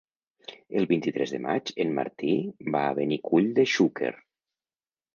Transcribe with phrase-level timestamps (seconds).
[0.79, 2.33] El vint-i-tres de maig en Martí
[2.79, 4.15] va a Benicull de Xúquer.